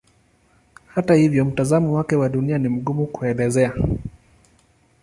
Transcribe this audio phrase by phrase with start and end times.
[0.87, 3.73] Hata hivyo mtazamo wake wa Dunia ni mgumu kuelezea.